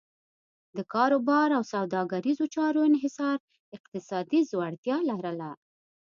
د 0.77 0.79
کاروبار 0.93 1.49
او 1.57 1.63
سوداګریزو 1.73 2.45
چارو 2.55 2.79
انحصار 2.89 3.37
اقتصادي 3.75 4.39
ځوړتیا 4.49 4.97
لرله. 5.09 5.49